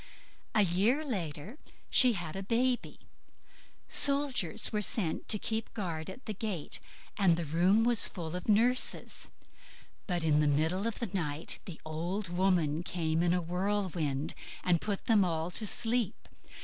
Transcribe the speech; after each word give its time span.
A 0.55 0.63
year 0.63 1.01
after 1.15 1.57
she 1.91 2.13
had 2.13 2.35
a 2.35 2.41
baby. 2.41 3.01
Soldiers 3.87 4.71
were 4.73 4.81
set 4.81 5.29
to 5.29 5.37
keep 5.37 5.71
guard 5.75 6.09
at 6.09 6.25
the 6.25 6.33
gate, 6.33 6.79
and 7.17 7.37
the 7.37 7.45
room 7.45 7.83
was 7.83 8.07
full 8.07 8.35
of 8.35 8.49
nurses; 8.49 9.27
but 10.07 10.23
in 10.23 10.39
the 10.39 10.47
middle 10.47 10.87
of 10.87 10.97
the 10.97 11.11
night 11.13 11.59
the 11.65 11.79
old 11.85 12.29
woman 12.29 12.81
came 12.81 13.21
in 13.21 13.31
a 13.31 13.43
whirlwind 13.43 14.33
and 14.63 14.81
put 14.81 15.05
them 15.05 15.23
all 15.23 15.51
to 15.51 15.67
sleep. 15.67 16.15